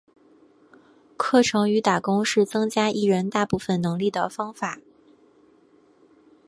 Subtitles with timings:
[1.15, 4.79] 课程与打工是增加艺人大部分能力的方法。